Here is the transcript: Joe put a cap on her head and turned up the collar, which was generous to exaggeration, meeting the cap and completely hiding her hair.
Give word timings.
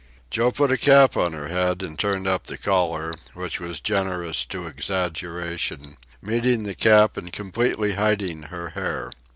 Joe 0.31 0.49
put 0.49 0.71
a 0.71 0.79
cap 0.79 1.15
on 1.15 1.33
her 1.33 1.49
head 1.49 1.83
and 1.83 1.93
turned 1.95 2.25
up 2.25 2.45
the 2.47 2.57
collar, 2.57 3.13
which 3.35 3.59
was 3.59 3.79
generous 3.79 4.45
to 4.45 4.65
exaggeration, 4.65 5.95
meeting 6.23 6.63
the 6.63 6.73
cap 6.73 7.17
and 7.17 7.31
completely 7.31 7.93
hiding 7.93 8.41
her 8.41 8.69
hair. 8.69 9.11